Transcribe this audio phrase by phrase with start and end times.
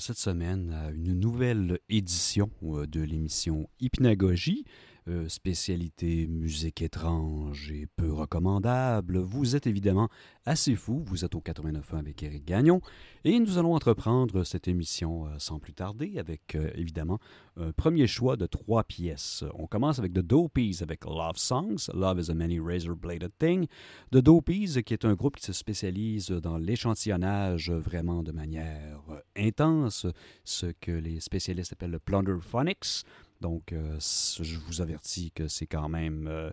[0.00, 4.64] Cette semaine à une nouvelle édition euh, de l'émission Hypnagogie.
[5.08, 9.16] Euh, spécialité musique étrange et peu recommandable.
[9.16, 10.10] Vous êtes évidemment
[10.44, 12.82] assez fou, vous êtes au 89.1 avec Eric Gagnon,
[13.24, 17.18] et nous allons entreprendre cette émission euh, sans plus tarder avec euh, évidemment
[17.56, 19.42] un premier choix de trois pièces.
[19.54, 23.66] On commence avec The Dopies avec Love Songs, Love is a Many Razor Bladed Thing.
[24.12, 29.00] The Dopies qui est un groupe qui se spécialise dans l'échantillonnage vraiment de manière
[29.34, 30.06] intense,
[30.44, 33.04] ce que les spécialistes appellent le plunderphonics.
[33.40, 36.50] Donc, euh, je vous avertis que c'est quand même euh,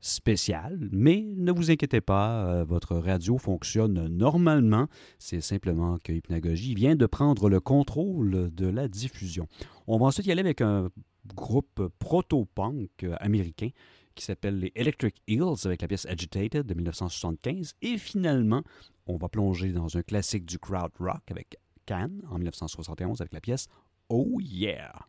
[0.00, 4.88] spécial, mais ne vous inquiétez pas, euh, votre radio fonctionne normalement.
[5.18, 9.46] C'est simplement que Hypnagogie vient de prendre le contrôle de la diffusion.
[9.86, 10.90] On va ensuite y aller avec un
[11.34, 13.68] groupe proto-punk américain
[14.14, 17.74] qui s'appelle les Electric Eels avec la pièce Agitated de 1975.
[17.82, 18.62] Et finalement,
[19.06, 23.40] on va plonger dans un classique du crowd rock avec Cannes en 1971 avec la
[23.40, 23.68] pièce
[24.08, 25.06] Oh Yeah.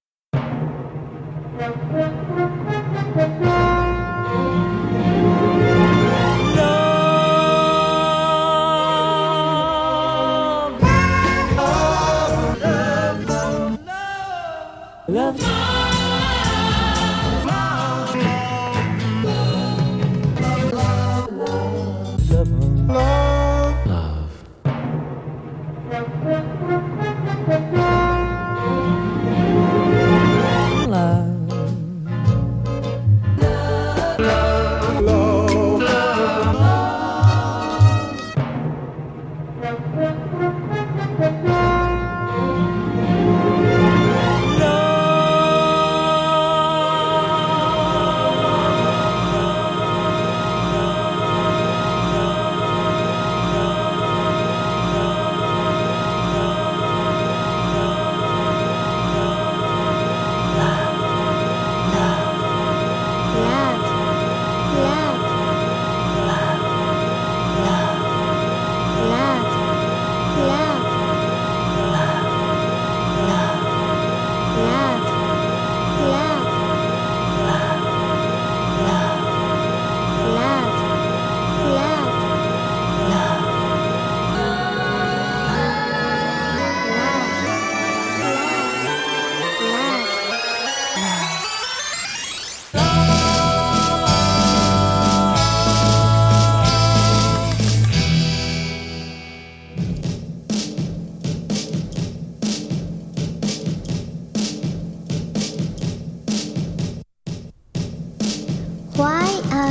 [1.60, 1.92] love.
[1.92, 2.60] love.
[15.10, 15.89] Love.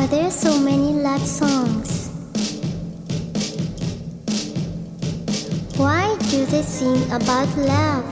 [0.08, 2.08] Are there so many love songs?
[5.76, 8.04] Why do they sing about love?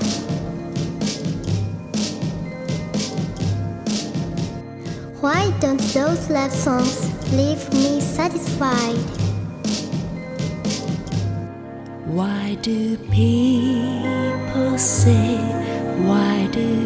[5.22, 7.00] Why don't those love songs
[7.32, 8.98] leave me satisfied?
[12.04, 15.38] Why do people say,
[16.04, 16.76] why do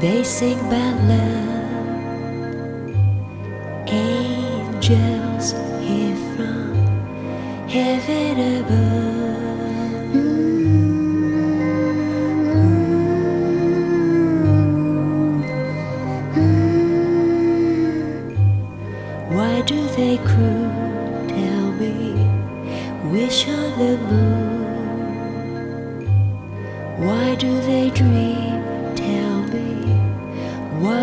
[0.00, 1.39] they sing about love?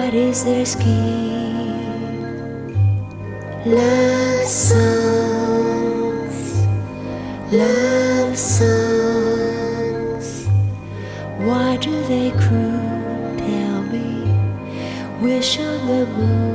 [0.08, 1.78] What is their scheme?
[3.66, 4.48] Love
[7.58, 8.68] love songs.
[11.48, 13.38] Why do they croon?
[13.38, 14.10] Tell me,
[15.22, 16.47] wish on the moon.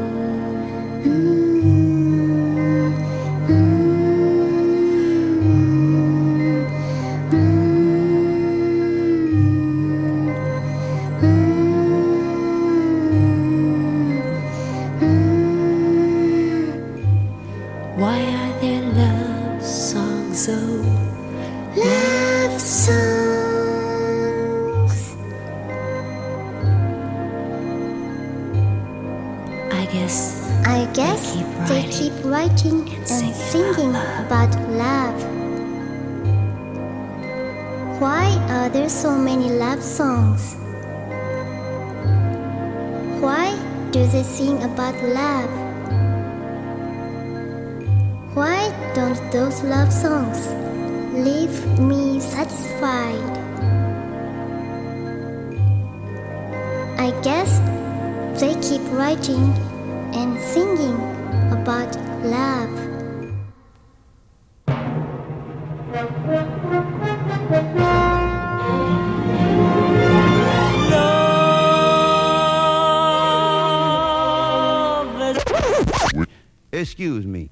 [76.83, 77.49] Excuse me.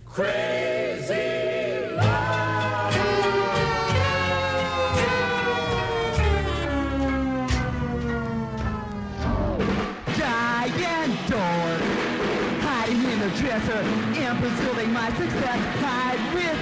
[14.41, 15.61] pursuing my success.
[15.79, 16.59] Hide with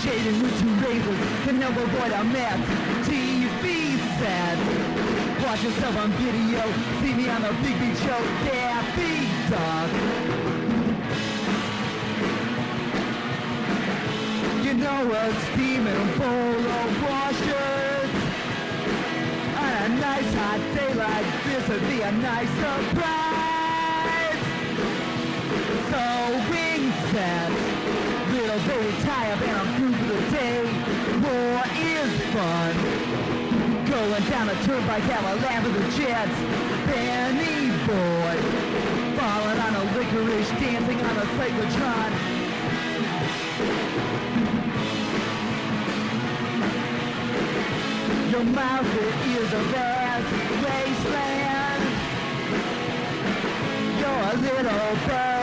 [0.00, 1.18] Shading with two razors.
[1.44, 2.60] Can never avoid a mess.
[3.08, 4.58] TV set
[5.44, 6.62] Watch yourself on video.
[7.00, 8.46] See me on the Big Show.
[9.46, 10.25] You
[14.86, 18.10] a steaming bowl of washers
[19.58, 24.42] on a nice hot day like this would be a nice surprise.
[25.90, 26.02] So
[26.50, 27.50] wing set,
[28.30, 30.62] little baby tie up and I'm through for the day.
[31.26, 32.74] War is fun.
[33.90, 36.38] Going down the turnpike, have a laugh with the jets.
[36.86, 38.36] Benny boy,
[39.18, 42.35] falling on a licorice, dancing on a cyclotron.
[48.36, 50.30] Your mouth is a vast
[50.62, 51.82] wasteland.
[53.98, 55.35] You're a little baby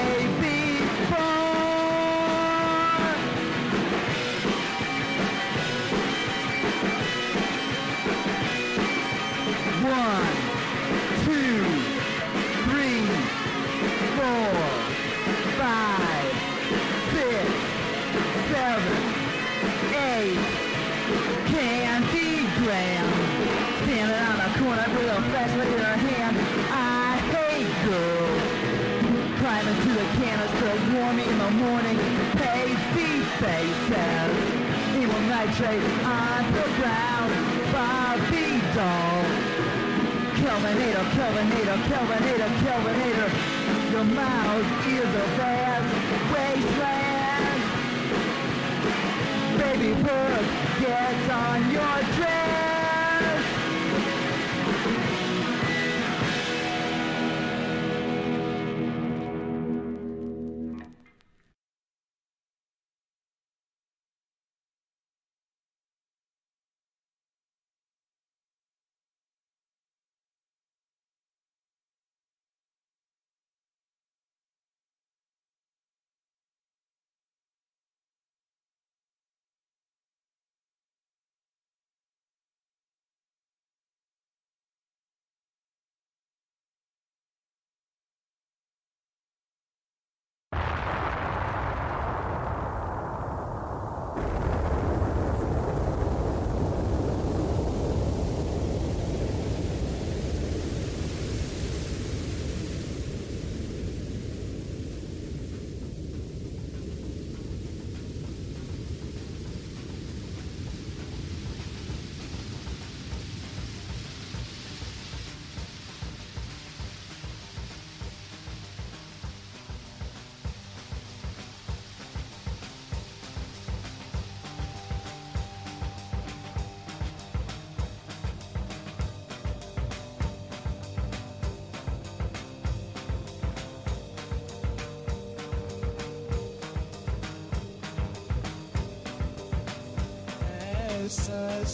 [24.84, 26.36] a corner with her hand.
[26.72, 28.44] I hate girls.
[29.40, 31.98] Climbing to the canister, warm in the morning.
[32.36, 34.34] Pasty faces.
[35.00, 37.32] Evil nitrate on the ground.
[37.72, 39.24] Barbie doll.
[40.42, 43.30] Kelvinator, Kelvinator, Kelvinator, Kelvinator.
[43.92, 45.92] Your mouth is a vast
[46.34, 47.62] wasteland.
[49.60, 50.46] Baby bird
[50.82, 52.43] gets on your dress.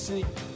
[0.10, 0.49] listening.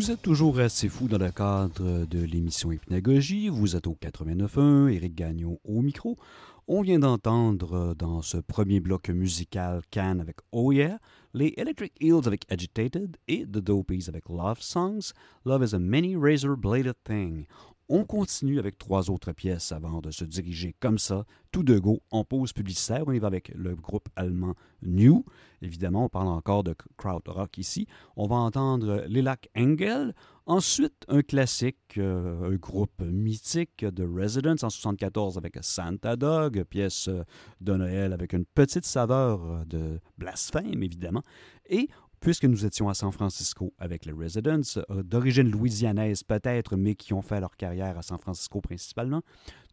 [0.00, 3.50] Vous êtes toujours assez fou dans le cadre de l'émission Hypnagogie.
[3.50, 6.16] Vous êtes au 89.1, Éric Gagnon au micro.
[6.68, 10.98] On vient d'entendre dans ce premier bloc musical Can avec Oh Yeah,
[11.34, 15.12] les Electric Eels avec Agitated et The Dopies avec Love Songs.
[15.44, 17.44] Love is a many razor bladed thing.
[17.92, 21.98] On continue avec trois autres pièces avant de se diriger comme ça, tout de go,
[22.12, 23.02] en pause publicitaire.
[23.08, 25.24] On y va avec le groupe allemand New.
[25.60, 27.88] Évidemment, on parle encore de crowd rock ici.
[28.14, 30.14] On va entendre Lilac Engel.
[30.46, 37.10] Ensuite, un classique, euh, un groupe mythique de Residents en 74 avec Santa Dog, pièce
[37.60, 41.22] de Noël avec une petite saveur de blasphème, évidemment.
[41.68, 41.88] Et
[42.20, 44.60] puisque nous étions à San Francisco avec les Residents,
[44.90, 49.22] euh, d'origine louisianaise peut-être, mais qui ont fait leur carrière à San Francisco principalement,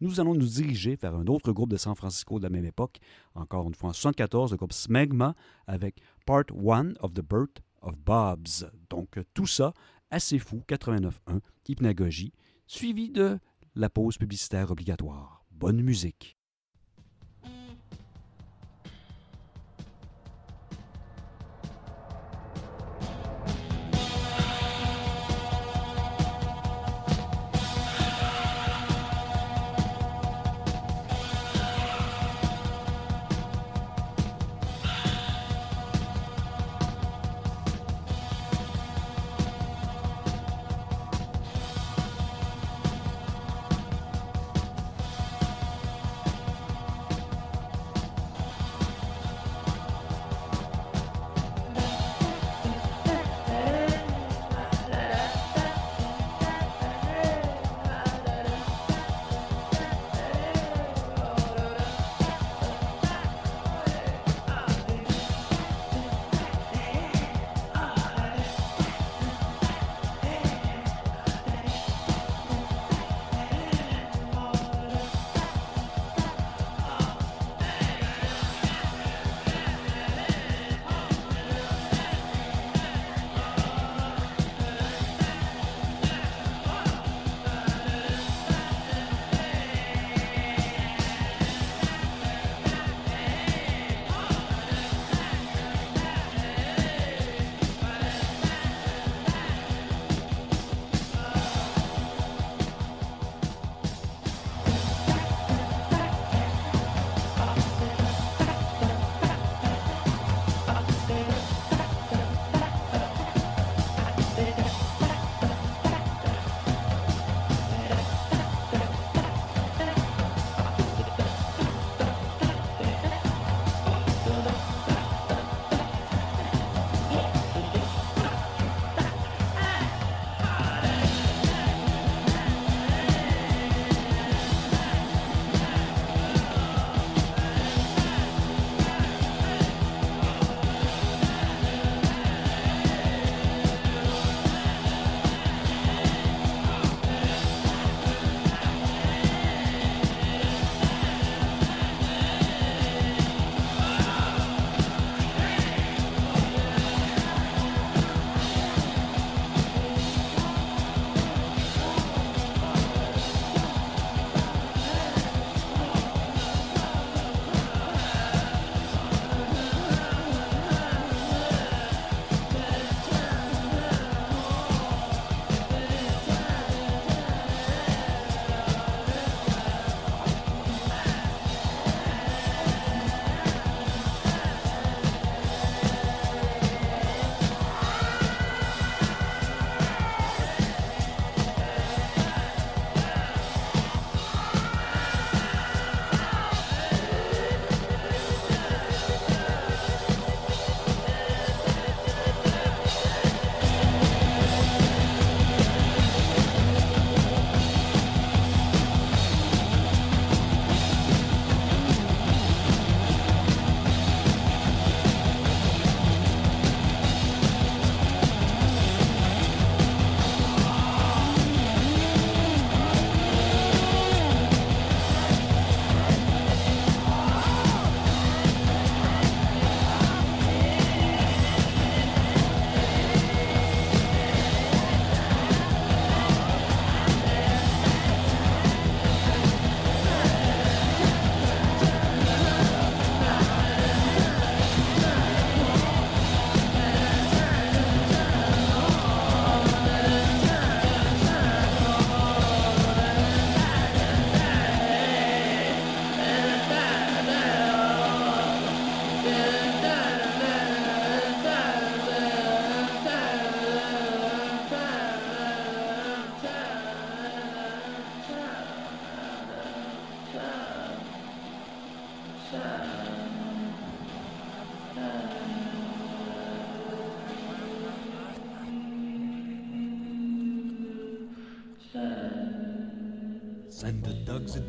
[0.00, 2.98] nous allons nous diriger vers un autre groupe de San Francisco de la même époque,
[3.34, 5.34] encore une fois en 74, le groupe Smegma,
[5.66, 8.66] avec Part 1 of the Birth of Bob's.
[8.88, 9.74] Donc tout ça,
[10.10, 12.32] assez fou, 89.1, hypnagogie,
[12.66, 13.38] suivi de
[13.74, 15.44] la pause publicitaire obligatoire.
[15.50, 16.37] Bonne musique.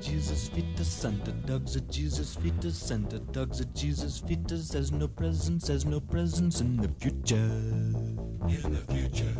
[0.02, 4.48] Jesus' feet, Santa dogs at Jesus' feet, Santa dogs at Jesus' feet.
[4.48, 7.36] There's no presence, there's no presence in the future.
[7.36, 9.36] In the future.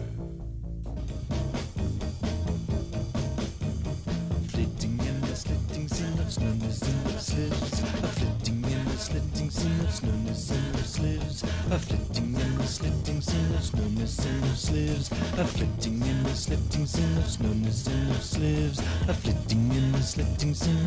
[4.50, 7.82] Flitting in the slitting synapse known as in the slivs.
[7.82, 11.44] A flitting in the slitting synapse known as in the slivs.
[11.44, 15.12] A flitting in the slitting synapse known as in the slivs.
[15.12, 17.99] A flitting in the slitting synapse known as in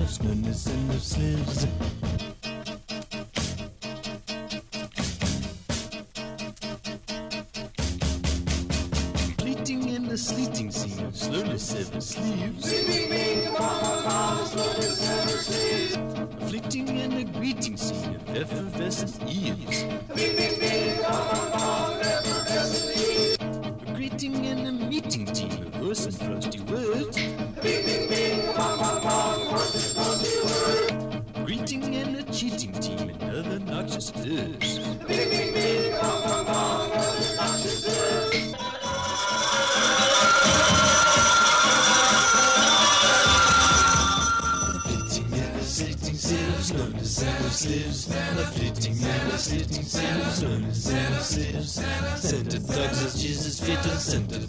[0.03, 0.19] as
[0.67, 1.67] in the slivs.
[9.39, 12.72] Fleeting in the sleeting scene, slowly seven sleeves.
[52.71, 54.42] At Jesus' feet, Santa dogs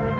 [0.00, 0.15] you.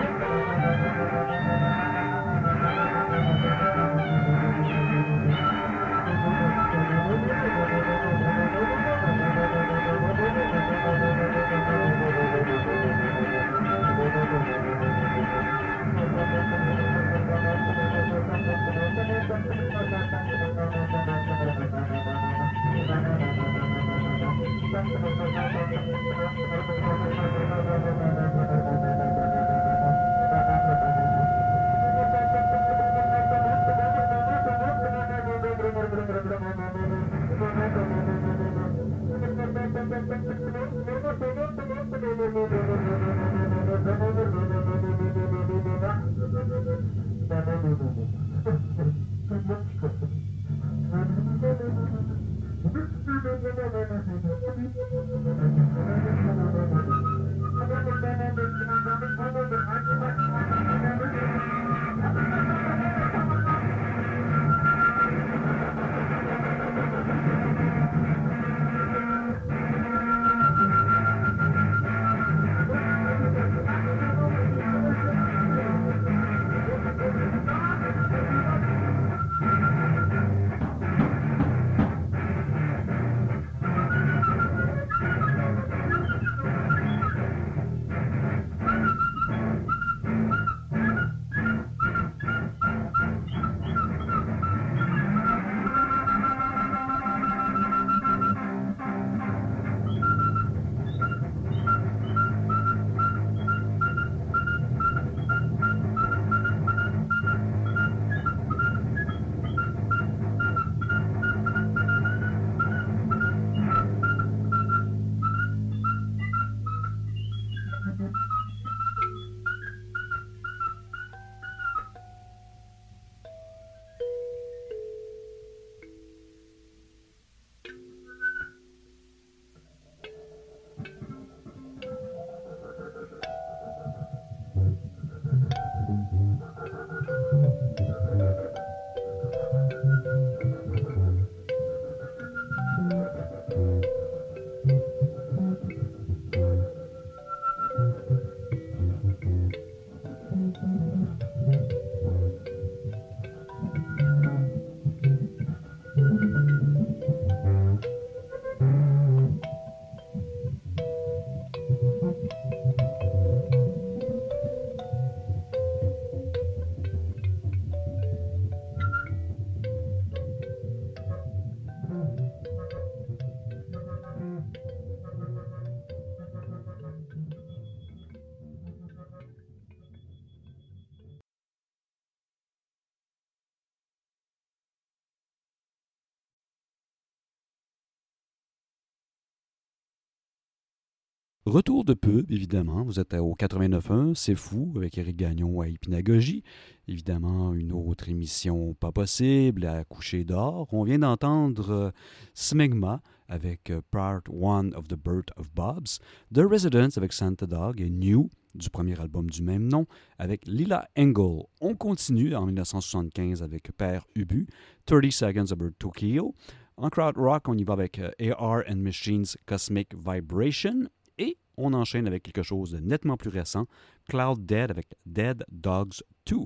[191.46, 192.82] Retour de pub, évidemment.
[192.82, 196.42] Vous êtes au 89.1, c'est fou, avec Eric Gagnon à Hypnagogie.
[196.88, 200.66] Évidemment, une autre émission pas possible, à coucher d'or.
[200.72, 201.90] On vient d'entendre euh,
[202.34, 206.00] Smegma avec euh, Part 1 of The Birth of Bob's,
[206.34, 209.86] The Residents avec Santa Dog et New du premier album du même nom
[210.18, 211.44] avec Lila Engel.
[211.60, 214.48] On continue en 1975 avec Père Ubu,
[214.86, 216.34] 30 Seconds of Tokyo.
[216.76, 221.72] En crowd rock, on y va avec euh, AR and Machines Cosmic Vibration et on
[221.72, 223.66] enchaîne avec quelque chose de nettement plus récent,
[224.08, 226.36] Cloud Dead avec Dead Dogs 2.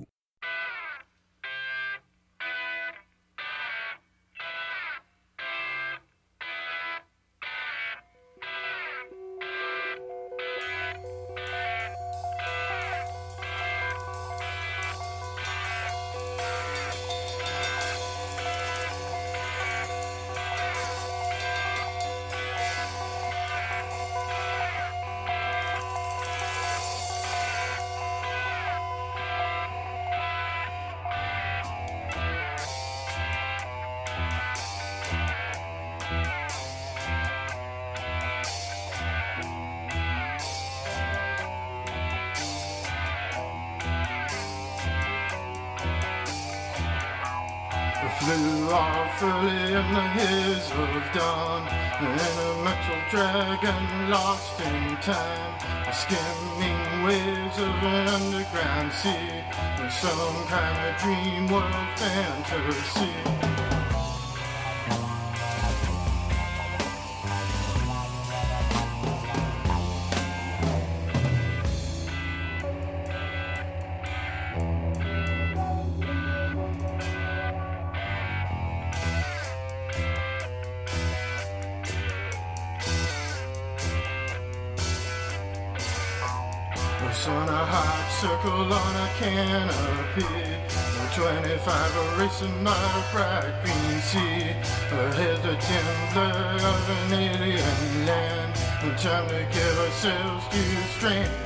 [92.43, 94.55] It's not a bright green sea,
[94.89, 95.21] pregnancy.
[95.21, 98.55] Here's the tender of an alien land.
[98.81, 101.40] No time to give ourselves new strength.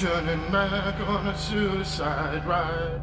[0.00, 3.02] Turning back on a suicide ride.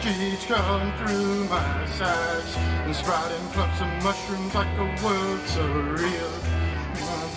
[0.00, 6.32] Streets come through my sides and sprouting clumps of mushrooms like a world surreal.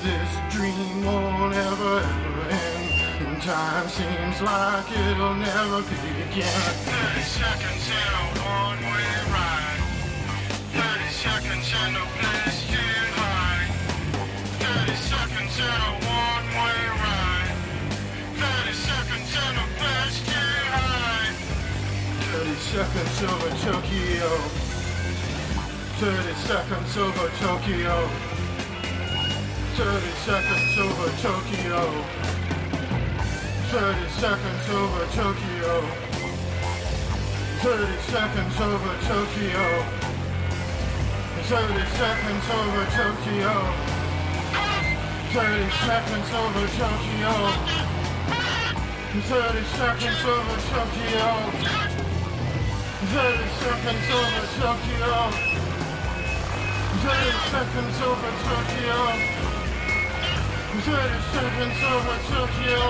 [0.04, 3.28] This dream won't ever, ever end.
[3.28, 6.44] And time seems like it'll never begin.
[6.44, 9.82] 30 seconds in a one-way ride.
[10.72, 12.84] 30 seconds and no place to
[13.20, 13.72] hide.
[14.60, 15.83] 30 seconds in
[22.74, 24.30] seconds over Tokyo.
[26.02, 28.10] 30 seconds over Tokyo.
[29.78, 31.82] 30 seconds over Tokyo.
[33.70, 35.86] 30 seconds over Tokyo.
[37.62, 39.66] 30 seconds over Tokyo.
[41.46, 43.54] 30 seconds over Tokyo.
[45.30, 47.34] 30 seconds over Tokyo.
[49.30, 51.83] 30 seconds over Tokyo.
[53.64, 55.32] 30 seconds over Tokyo.
[57.00, 58.98] 30 seconds over Tokyo.
[60.84, 62.84] 30 seconds over Tokyo.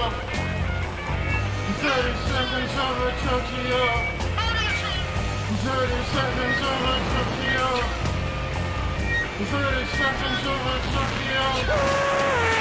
[1.77, 3.81] 30 seconds over Tokyo.
[5.61, 7.67] 30 seconds over Tokyo.
[9.45, 12.52] 30 seconds over Tokyo.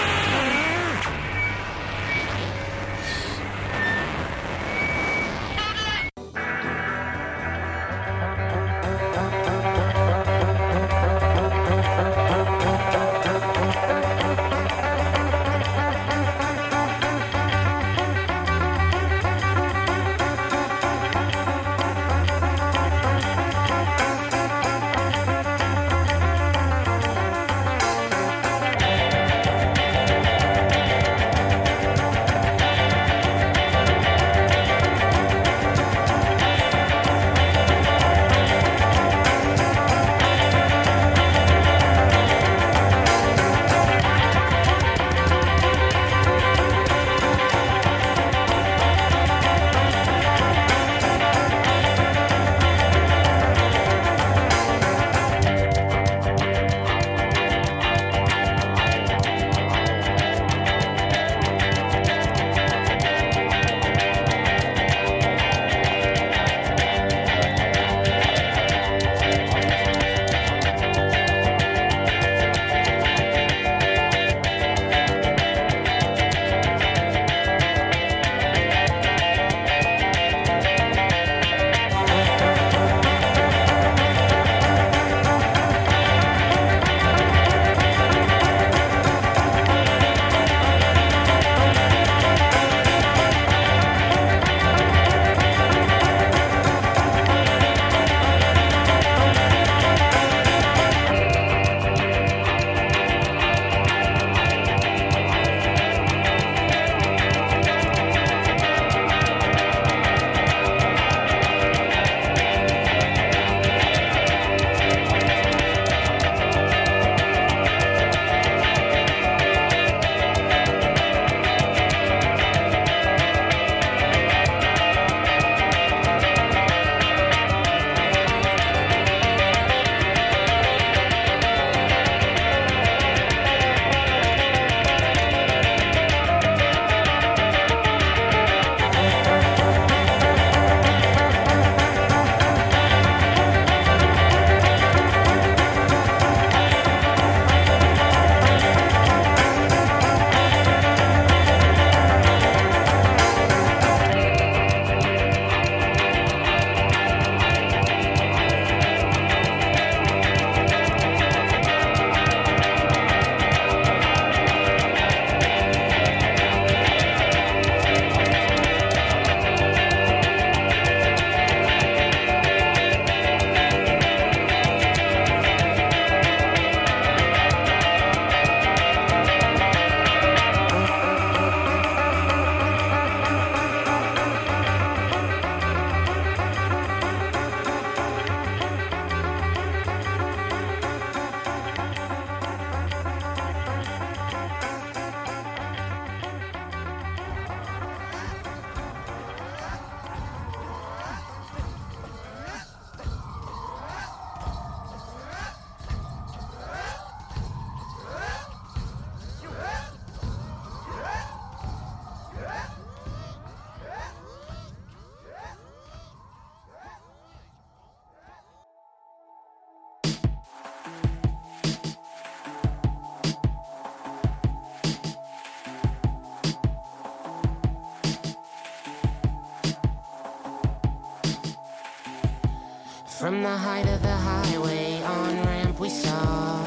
[233.23, 236.67] From the height of the highway on ramp, we saw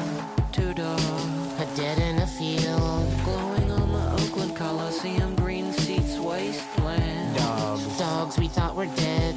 [0.52, 1.02] Two dogs
[1.60, 3.06] a dead in a field.
[3.24, 7.36] glowing on the Oakland Coliseum, green seats, wasteland.
[7.36, 9.34] Dogs, dogs we thought were dead.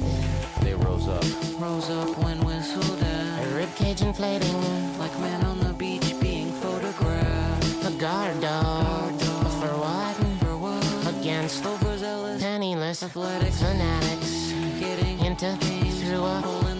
[0.62, 1.22] They rose up,
[1.60, 3.52] rose up when whistled A at.
[3.52, 4.98] rib cage inflating.
[4.98, 7.84] Like men on the beach being photographed.
[7.84, 9.20] A guard dog.
[9.60, 10.16] For what?
[10.40, 11.14] For what?
[11.14, 14.52] Against Overzealous, penniless athletics, fanatics.
[14.80, 15.54] getting Into
[16.00, 16.79] through a hole in.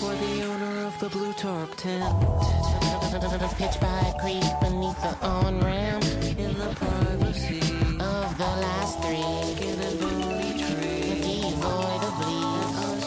[0.00, 2.02] For the owner of the blue tarp tent.
[3.58, 6.02] Pitch by a creek beneath the on ramp
[6.38, 7.60] In the privacy
[8.00, 9.20] of the last three.
[9.56, 11.20] Skin and bony tree.
[11.20, 12.76] Devoid of leaves.
[12.88, 13.04] Us.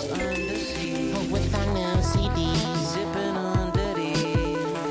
[1.32, 2.86] With our new CDs.
[2.94, 4.14] Zipping on Diddy.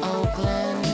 [0.02, 0.84] Oakland.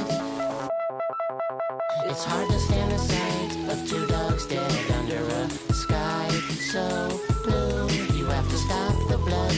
[2.04, 6.28] It's hard to stand the sight of two dogs dead under a sky
[6.70, 7.88] so blue.
[8.14, 9.56] You have to stop the blood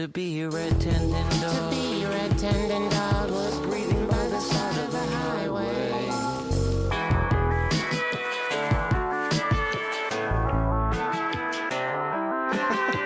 [0.00, 1.70] To be a red tendon To dog.
[1.70, 6.08] be your attendant dog was breathing by the side of the highway.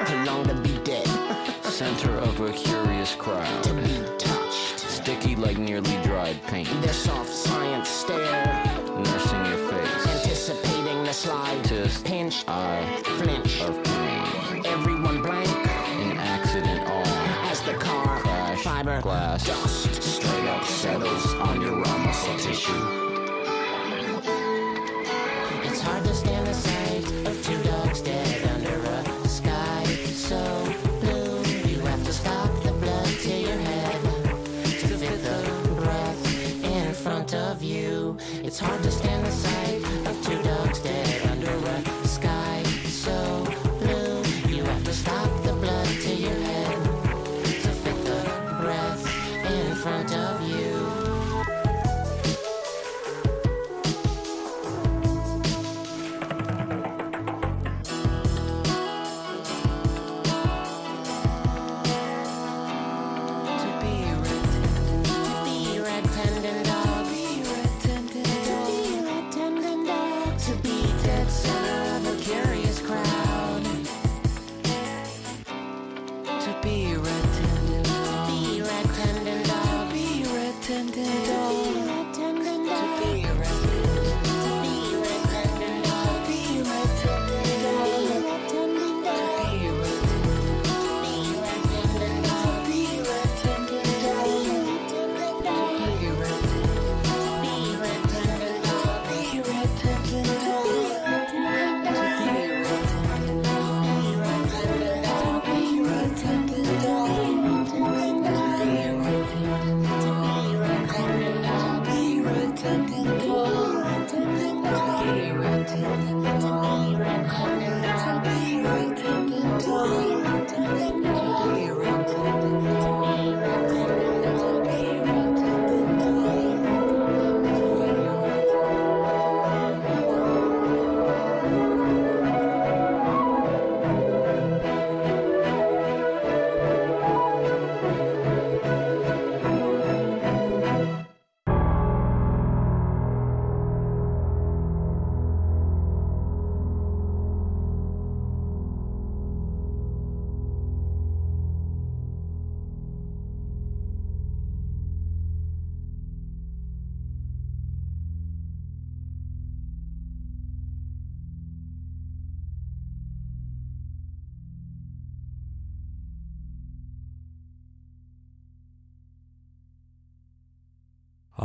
[0.07, 1.05] I long to be dead,
[1.64, 3.64] Center of a curious crowd.
[3.64, 3.82] to crowd.
[3.84, 4.78] be touched.
[4.78, 6.68] Sticky like nearly dried paint.
[6.80, 8.62] Their soft science stare,
[8.99, 10.07] Nursing your face.
[10.07, 11.64] anticipating the slide.
[11.64, 12.05] Tisk.
[12.05, 12.86] Pinch, Eye
[13.18, 14.62] flinch, of pain.
[14.66, 15.74] everyone blank
[18.65, 18.85] car Crash.
[18.85, 19.47] fiber Glass.
[19.47, 22.73] dust straight up settles on your raw muscle tissue.
[25.65, 30.41] It's hard to stand the sight of two dogs dead under a sky so
[31.01, 31.43] blue.
[31.71, 34.03] You have to stop the blood to your head
[34.81, 38.17] to fit the breath in front of you.
[38.43, 38.91] It's hard to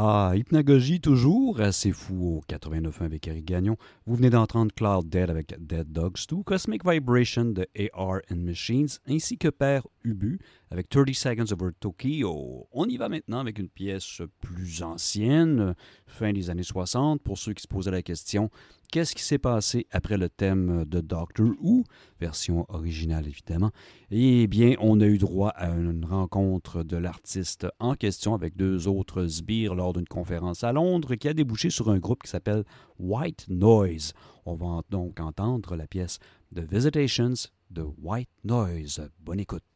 [0.02, 3.76] Ah, Hypnagogie toujours, assez fou au 89.1 avec Eric Gagnon.
[4.06, 8.88] Vous venez d'entendre Cloud Dead avec Dead Dogs 2, Cosmic Vibration de AR and Machines,
[9.10, 10.40] ainsi que Père Ubu
[10.72, 12.68] avec 30 Seconds Over Tokyo.
[12.72, 15.76] On y va maintenant avec une pièce plus ancienne,
[16.08, 18.50] fin des années 60, pour ceux qui se posaient la question
[18.92, 21.84] qu'est-ce qui s'est passé après le thème de Doctor Who,
[22.20, 23.72] version originale évidemment.
[24.12, 28.88] Eh bien, on a eu droit à une rencontre de l'artiste en question avec deux
[28.88, 32.64] autres sbires lors d'une conférence à Londres qui a débouché sur un groupe qui s'appelle
[32.98, 34.14] White Noise.
[34.46, 36.20] On va donc entendre la pièce
[36.56, 39.10] The Visitations de White Noise.
[39.20, 39.69] Bonne écoute.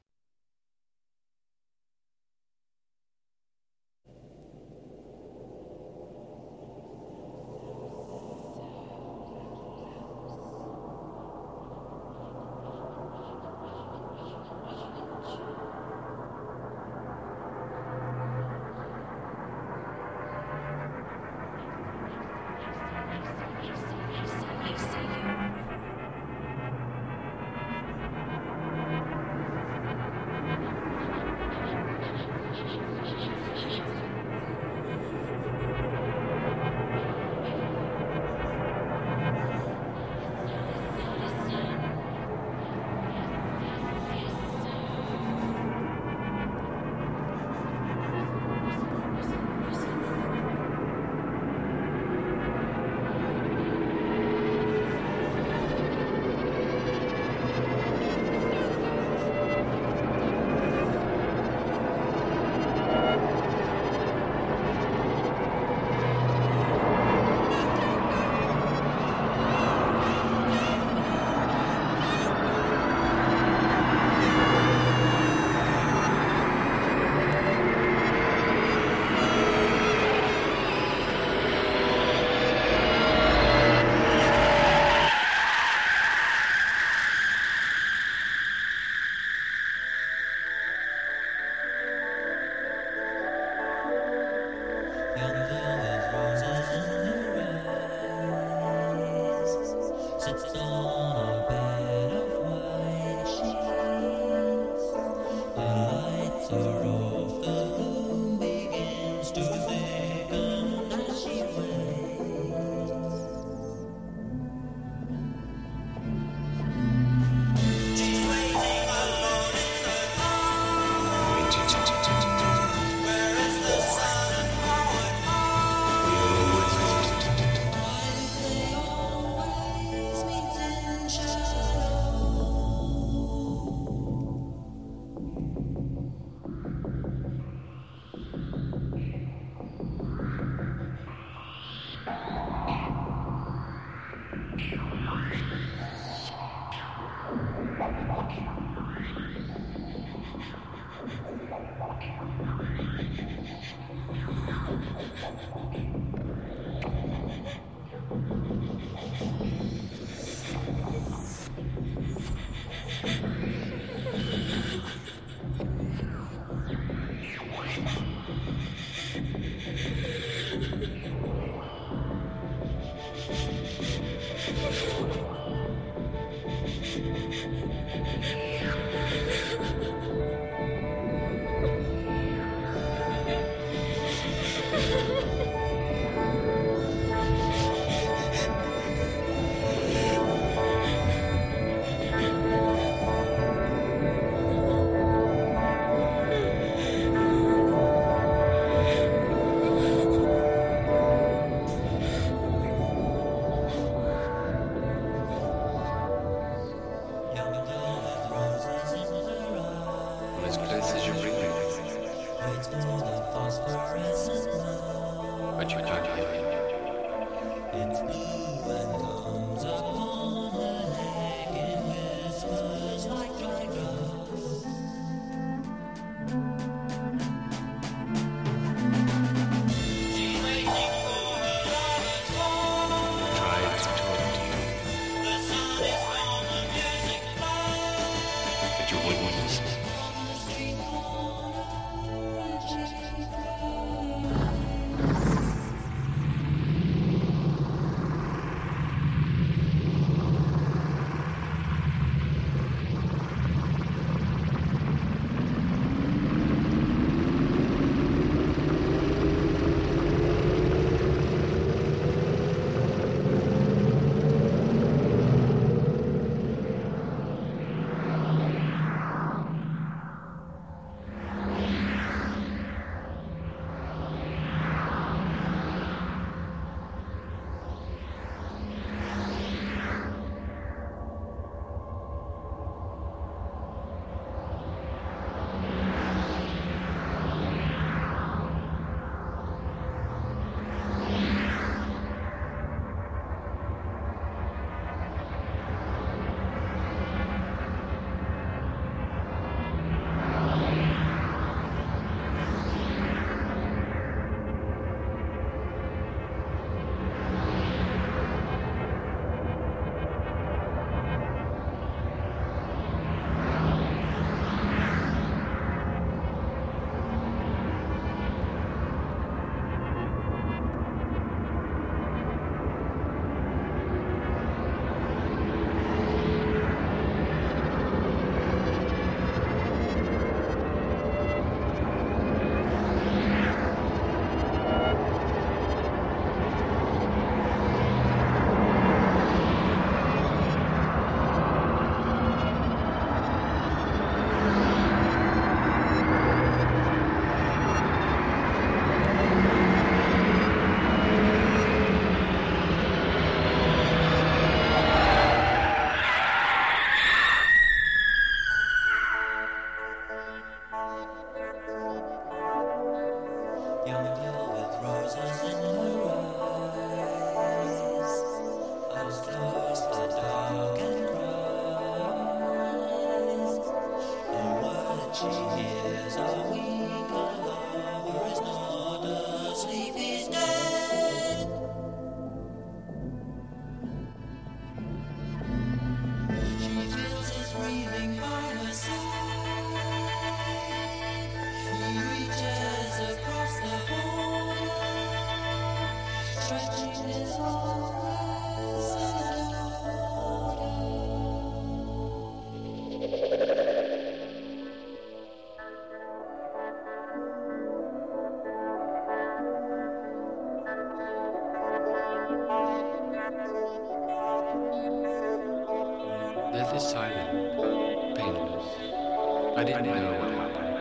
[419.64, 420.76] I didn't know what happened.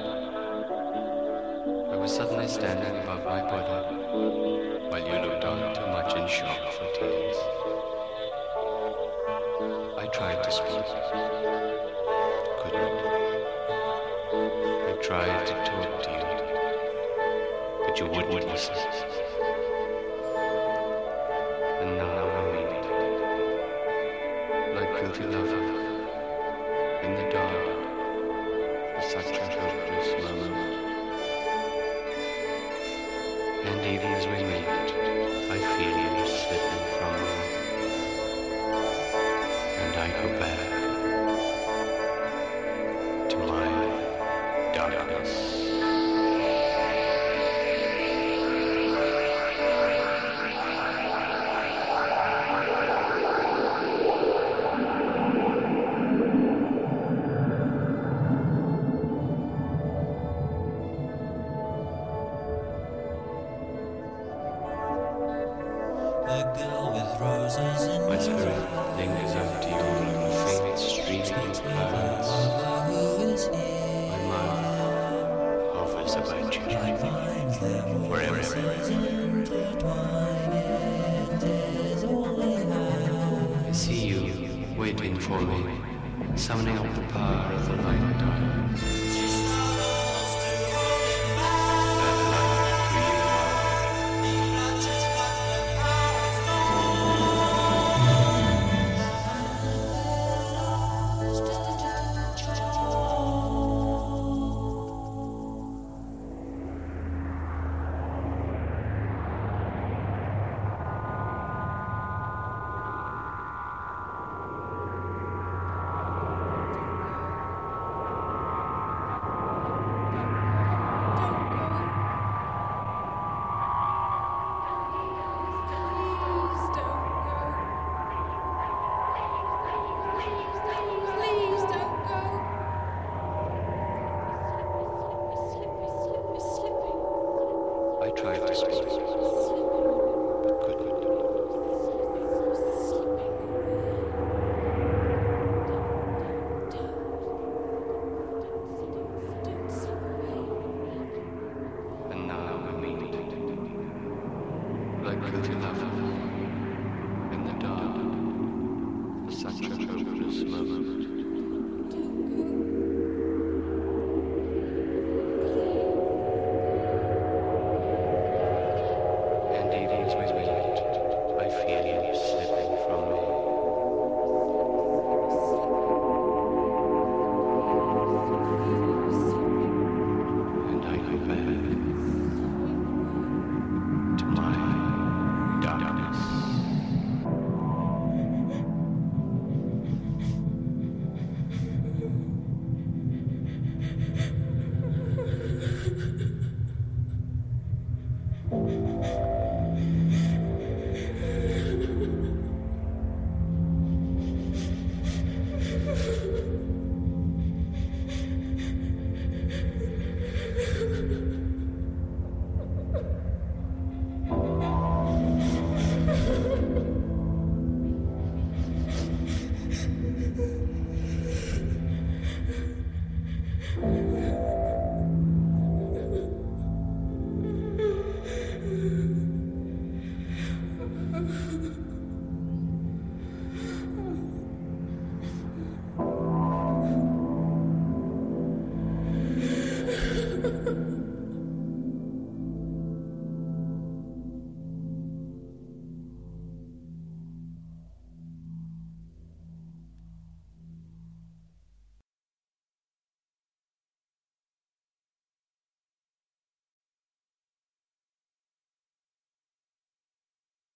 [1.92, 3.01] I was suddenly standing
[29.12, 30.56] such a hopeless moment.
[33.66, 34.66] And even as we meet,
[35.50, 37.36] I feel you slipping from me.
[39.82, 40.71] And I go back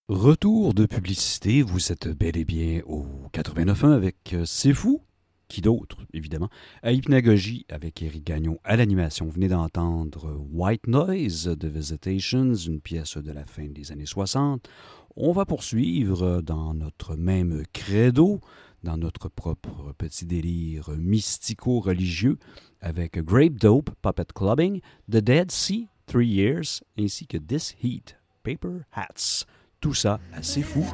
[0.09, 5.03] Retour de publicité, vous êtes bel et bien au 89.1 avec euh, C'est Fou,
[5.49, 6.49] qui d'autre, évidemment,
[6.85, 9.25] à Hypnagogie avec Eric Gagnon à l'animation.
[9.27, 14.69] Vous venez d'entendre White Noise de Visitations, une pièce de la fin des années 60.
[15.17, 18.41] On va poursuivre dans notre même credo,
[18.85, 22.39] dans notre propre petit délire mystico-religieux,
[22.81, 24.81] avec Grape Dope, Puppet Clubbing,
[25.11, 29.45] The Dead Sea, Three Years, ainsi que This Heat, Paper Hats.
[29.81, 30.85] Tout ça assez fou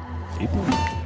[0.41, 1.02] et pour vous.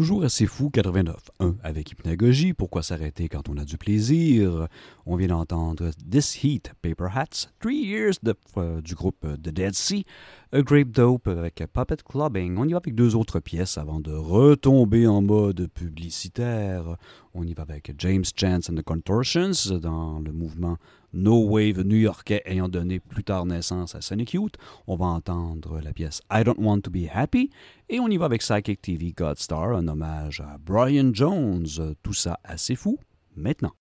[0.00, 2.54] Toujours assez fou, 89.1 avec Hypnagogie.
[2.54, 4.66] Pourquoi s'arrêter quand on a du plaisir?
[5.04, 9.50] On vient d'entendre This Heat, Paper Hats, Three Years de- euh, du groupe euh, The
[9.50, 10.06] Dead Sea,
[10.54, 12.56] A Grape Dope avec Puppet Clubbing.
[12.56, 16.96] On y va avec deux autres pièces avant de retomber en mode publicitaire.
[17.34, 19.52] On y va avec James Chance and the Contortions
[19.82, 20.78] dans le mouvement
[21.12, 24.54] No Wave new-yorkais ayant donné plus tard naissance à Sonic Youth.
[24.86, 27.50] On va entendre la pièce I Don't Want to Be Happy
[27.88, 31.66] et on y va avec Psychic TV Godstar, un hommage à Brian Jones.
[32.02, 32.98] Tout ça assez fou
[33.36, 33.72] maintenant.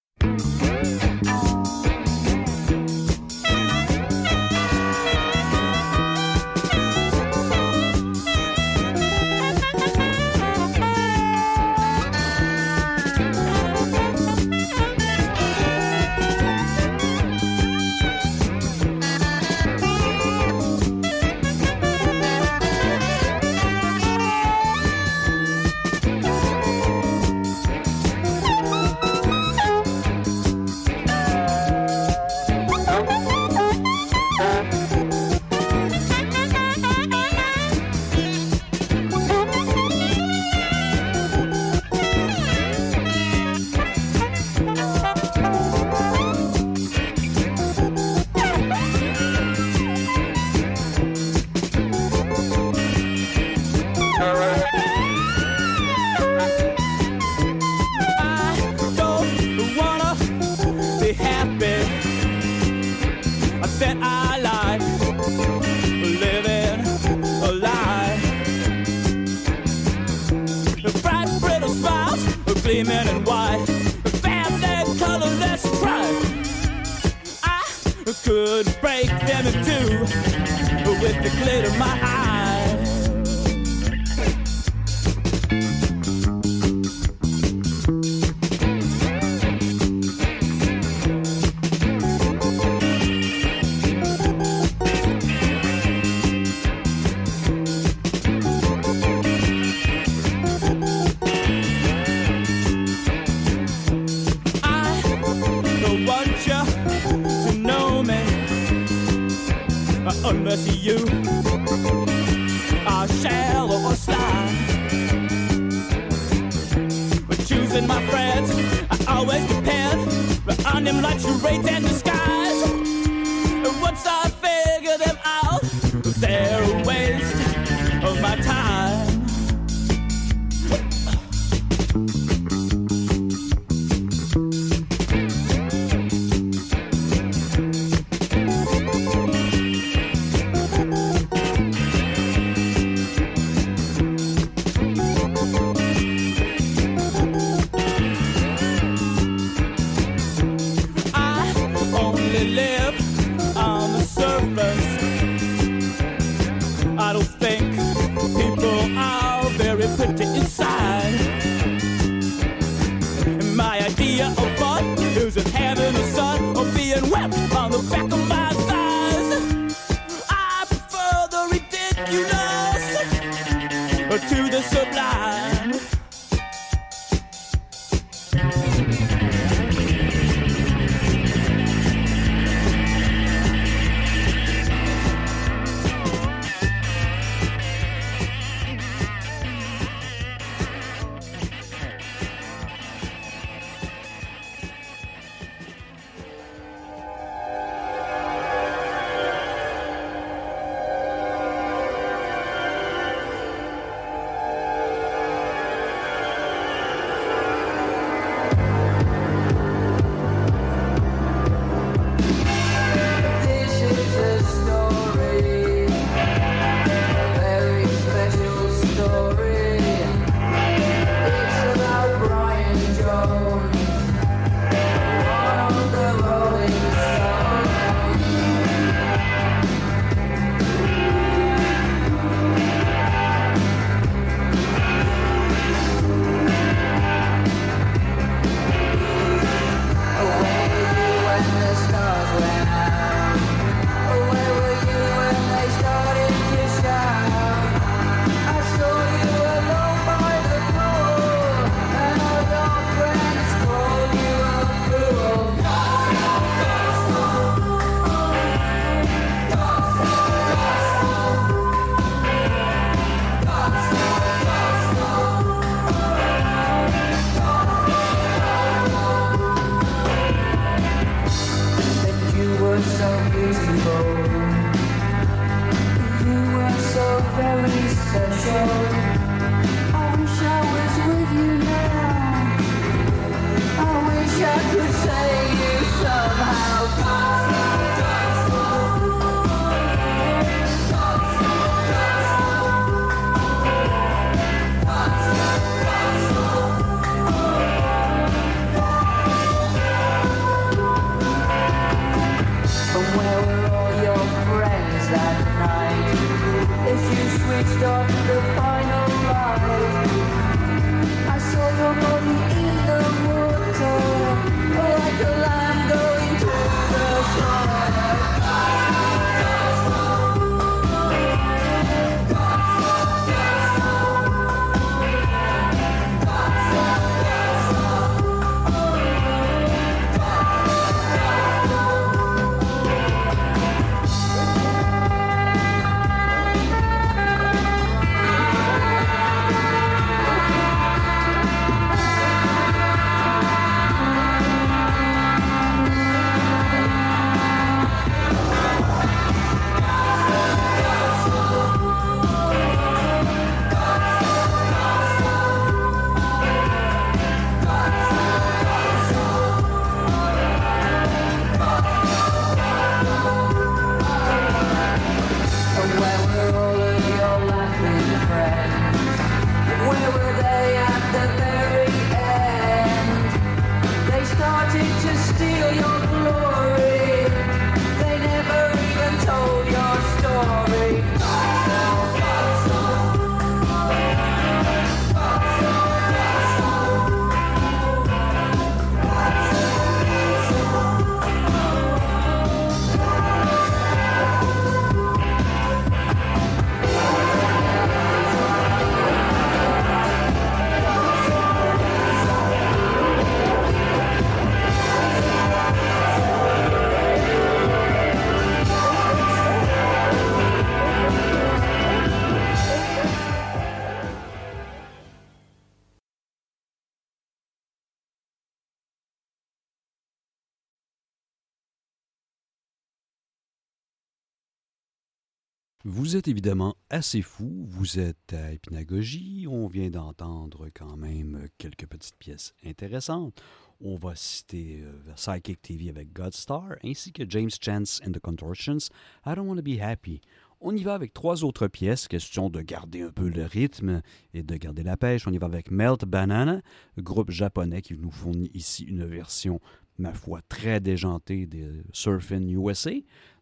[425.85, 431.88] Vous êtes évidemment assez fou, vous êtes à Hypnagogie, on vient d'entendre quand même quelques
[431.88, 433.41] petites pièces intéressantes.
[433.80, 438.89] On va citer euh, Psychic TV avec Godstar, ainsi que James Chance and the Contortions,
[439.26, 440.19] I Don't Wanna Be Happy.
[440.60, 444.01] On y va avec trois autres pièces, question de garder un peu le rythme
[444.34, 445.27] et de garder la pêche.
[445.27, 446.61] On y va avec Melt Banana,
[446.97, 449.61] groupe japonais qui nous fournit ici une version,
[449.97, 452.91] ma foi, très déjantée de Surfin' USA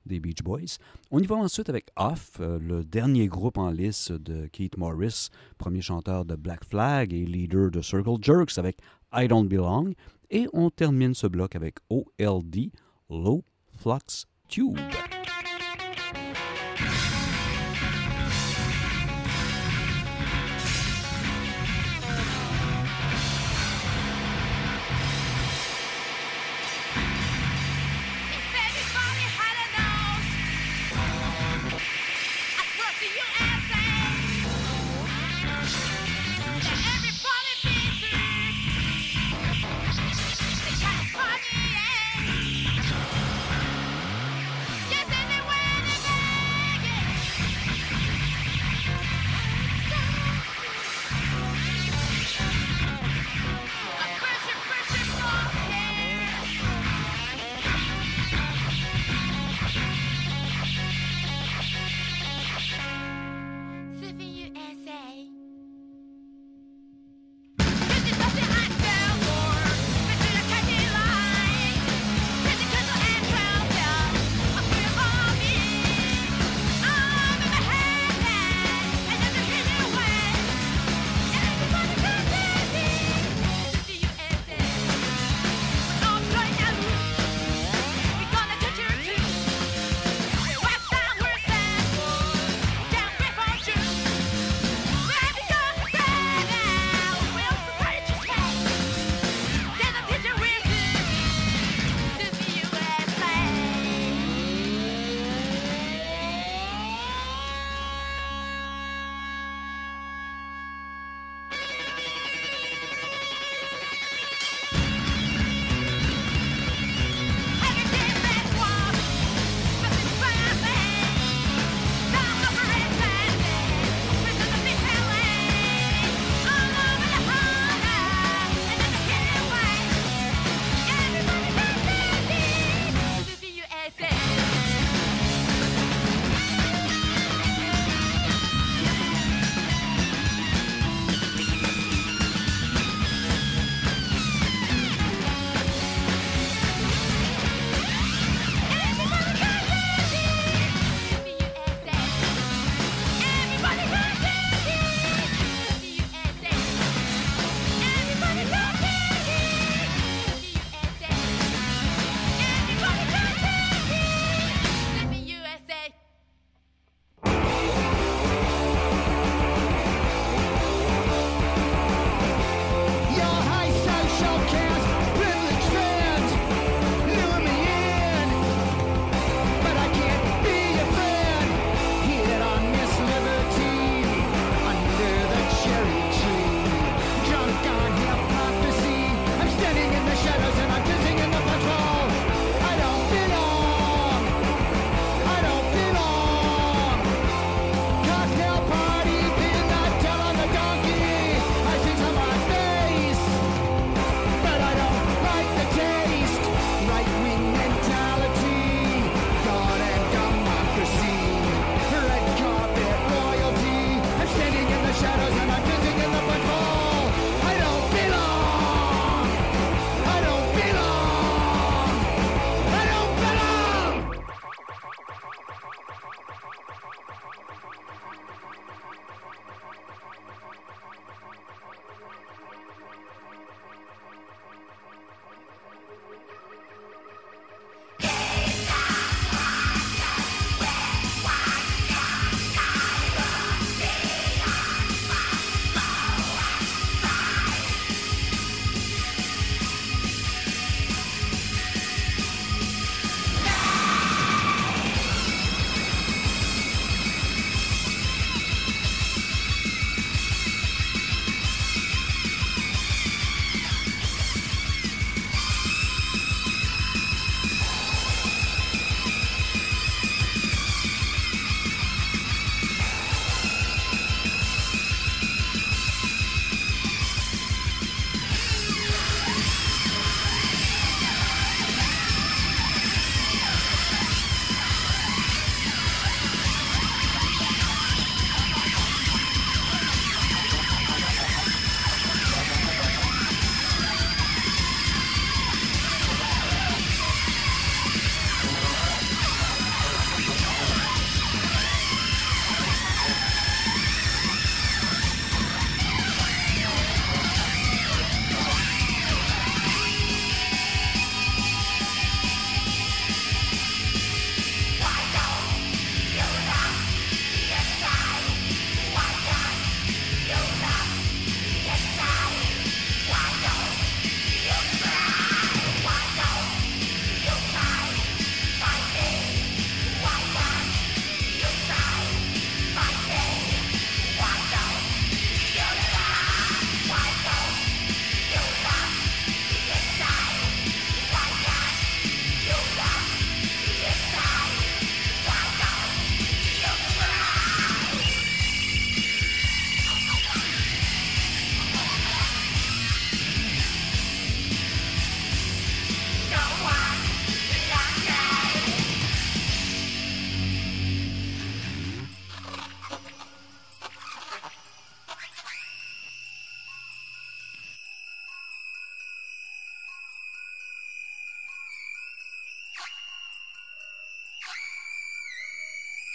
[0.07, 0.77] des Beach Boys.
[1.11, 5.29] On y va ensuite avec Off, euh, le dernier groupe en liste de Keith Morris,
[5.57, 8.77] premier chanteur de Black Flag et leader de Circle Jerks avec
[9.13, 9.93] I Don't Belong.
[10.29, 12.71] Et on termine ce bloc avec OLD,
[13.09, 13.43] Low
[13.77, 14.77] Flux Tube.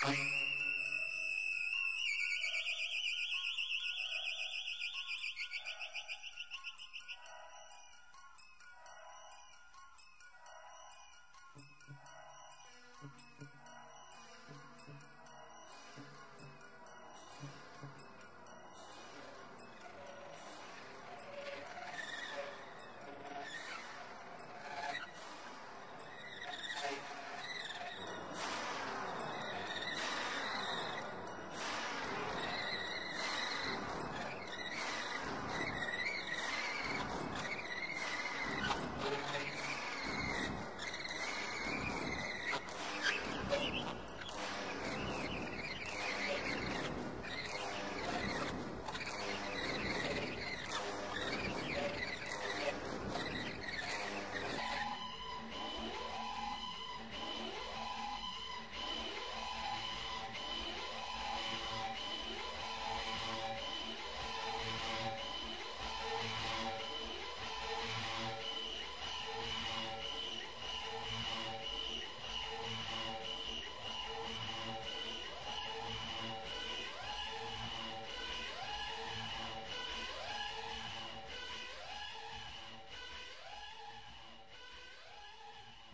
[0.02, 0.41] Bye.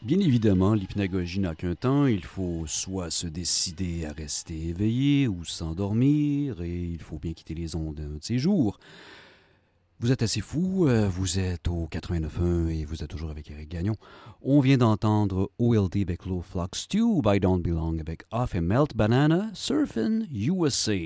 [0.09, 2.07] Bien évidemment, l'hypnagogie n'a qu'un temps.
[2.07, 7.53] Il faut soit se décider à rester éveillé ou s'endormir, et il faut bien quitter
[7.53, 8.81] les ondes un de ces jours.
[10.01, 13.69] Vous êtes assez fou, euh, vous êtes au 89.1 et vous êtes toujours avec Eric
[13.69, 13.97] Gagnon.
[14.41, 18.97] On vient d'entendre OLD avec Low Flux Stew, By Don't Belong avec Off and Melt
[18.97, 20.97] Banana, Surfin' USA.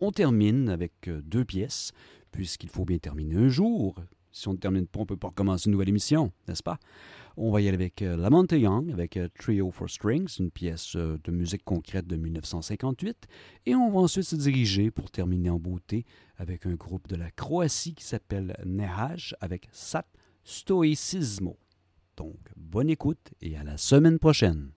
[0.00, 1.92] On termine avec euh, deux pièces,
[2.30, 3.94] puisqu'il faut bien terminer un jour.
[4.30, 6.78] Si on ne termine pas, on ne peut pas recommencer une nouvelle émission, n'est-ce pas?
[7.36, 8.16] On va y aller avec euh,
[8.52, 13.26] Young, avec euh, Trio for Strings, une pièce euh, de musique concrète de 1958.
[13.66, 16.04] Et on va ensuite se diriger, pour terminer en beauté,
[16.36, 20.06] avec un groupe de la Croatie qui s'appelle Nehaj, avec Sat
[20.44, 21.58] Stoicismo.
[22.16, 24.72] Donc, bonne écoute et à la semaine prochaine.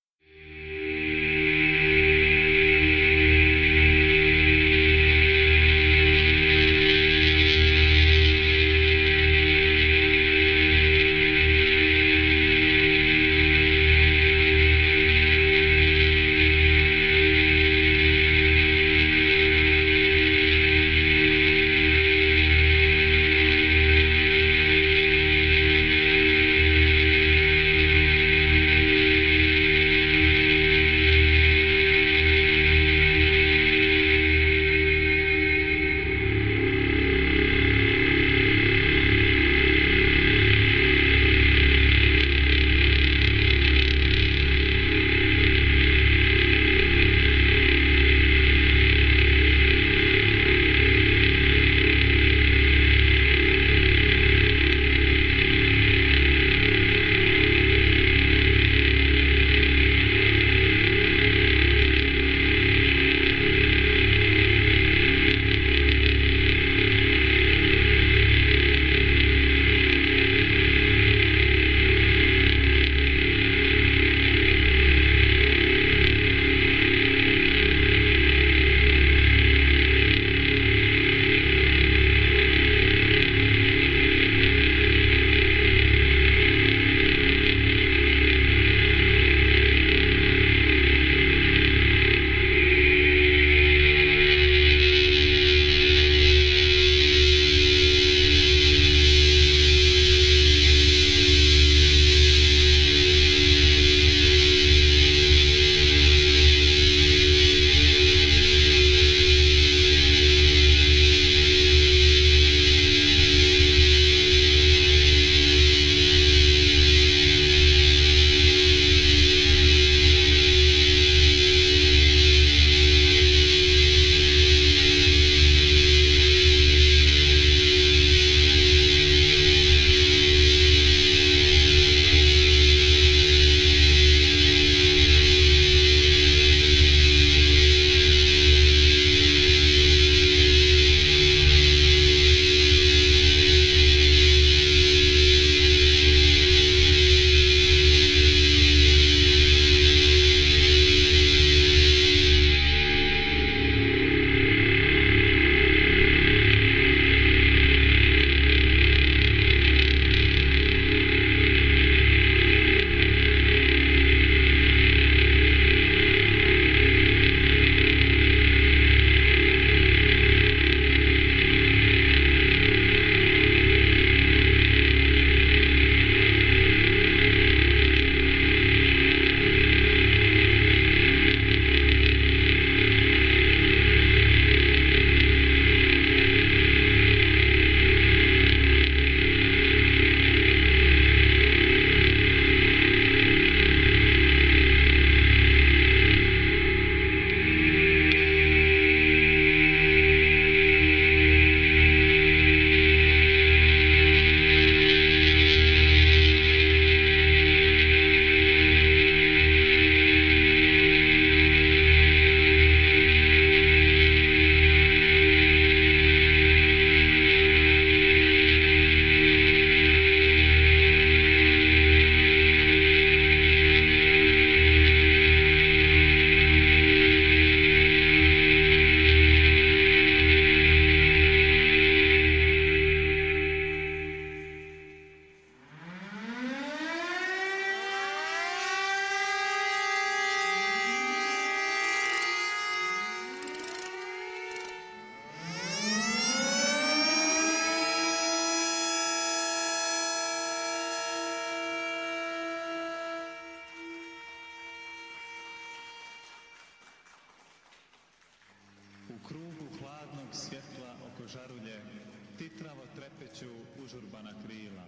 [263.36, 264.86] Trepeću užurbana krila.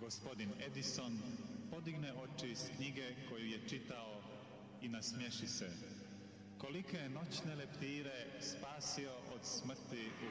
[0.00, 1.18] Gospodin Edison
[1.70, 4.22] podigne oči iz knjige koju je čitao
[4.82, 5.70] i nasmješi se.
[6.58, 10.26] Kolike je noćne leptire spasio od smrti u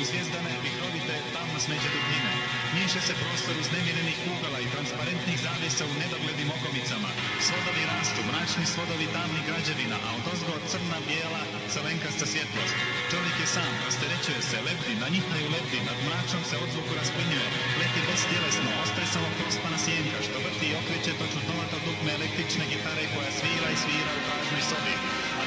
[0.00, 2.32] u zvijezdane, vihrovite, tamno smeđe dubine.
[2.74, 7.10] Miješa se prostor uznemirenih kugala i transparentnih zavjesa u nedoglednim okomicama.
[7.48, 11.42] Svodovi rastu, mračni svodovi tamnih građevina, a od ozgo crna, bijela,
[11.72, 12.76] crvenkasta svjetlost.
[13.10, 17.48] Čovjek je sam, rasterećuje se, lebdi, na njihnaju lebdi, nad mračom se odzvuku rasplinjuje,
[17.80, 23.04] leti bestjelesno, ostaje samo prospana sjenka, što vrti i okreće to čudnovato dugme električne gitare
[23.12, 24.94] koja svira i svira u pražnoj sobi.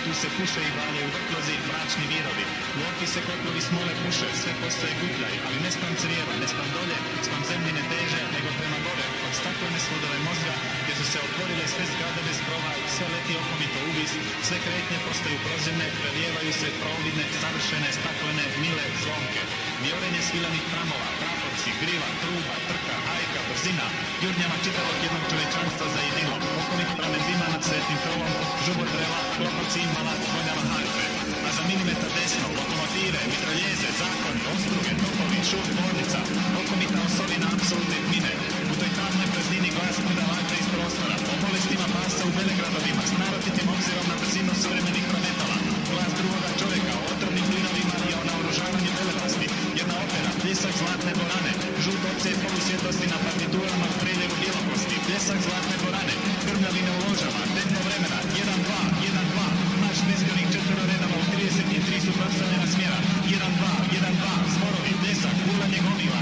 [0.06, 2.46] Tu se puše i valjaju vrtlozi, mračni virovi.
[2.78, 6.70] U oki se kotlovi smole puše, sve postoje gutljaj, ali ne spram crijeva, ne spram
[6.76, 10.54] dolje, spram zemljine teže, nego prema gore, od staklene svodove mozga,
[11.02, 14.12] su se otvorile sve zgrade bez krova sve leti okomito uvis,
[14.48, 19.42] sve kretnje postaju prozirne, prelijevaju se providne, savršene, staklene, mile, zvonke.
[19.84, 23.88] Viorenje svilanih tramova, praporci, grila, truba, trka, hajka, brzina,
[24.24, 28.32] jurnjava čitavog jednog čovečanstva za jedino, okomit pramen dima nad svetim krovom,
[28.66, 31.06] žubotrela, klokoci imala, voljava harfe.
[31.48, 36.20] A za milimetar desno, lokomotive, mitraljeze, zakon, ostruge, topovi, šut, tvornica,
[36.62, 38.32] okomita osovina apsolutne tmine.
[38.72, 39.98] U toj tamnoj praznini glas
[42.22, 45.58] se u Belegradovima s naročitim obzirom na brzinu suvremenih planetala.
[45.92, 49.48] Glas drugoga čovjeka o otrovnim plinovima i o naoružavanju velenosti.
[49.80, 51.52] Jedna opera, pljesak zlatne borane,
[51.84, 56.16] žut opcije polusvjetlosti na partiturama u preljevu bjelokosti, pljesak zlatne borane,
[56.46, 58.72] krmljavine u ložama, tempo vremena, 1-2,
[59.10, 59.38] 1-2,
[59.84, 63.00] naš neskanik četvororedama u 33 suprotstavljena smjera,
[63.36, 63.64] 1-2,
[64.00, 66.22] 1-2, zborovi, pljesak, urlanje gomila,